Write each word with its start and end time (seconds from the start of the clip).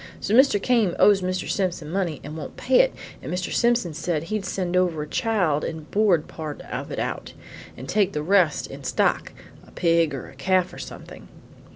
So 0.19 0.33
Mr. 0.33 0.59
Came 0.59 0.95
owes 0.97 1.21
Mr. 1.21 1.47
Simpson 1.47 1.91
money 1.91 2.19
and 2.23 2.35
won't 2.35 2.57
pay 2.57 2.79
it, 2.79 2.91
and 3.21 3.31
Mr. 3.31 3.53
Simpson 3.53 3.93
said 3.93 4.23
he'd 4.23 4.45
send 4.45 4.75
over 4.75 5.03
a 5.03 5.07
child 5.07 5.63
and 5.63 5.91
board 5.91 6.27
part 6.27 6.59
of 6.63 6.89
it 6.91 6.97
out, 6.97 7.33
and 7.77 7.87
take 7.87 8.13
the 8.13 8.23
rest 8.23 8.65
in 8.65 8.83
stock 8.83 9.31
a 9.67 9.69
pig 9.69 10.15
or 10.15 10.27
a 10.27 10.35
calf 10.35 10.73
or 10.73 10.79
something." 10.79 11.27